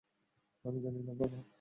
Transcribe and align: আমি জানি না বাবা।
আমি 0.65 0.79
জানি 0.81 0.99
না 1.03 1.13
বাবা। 1.13 1.41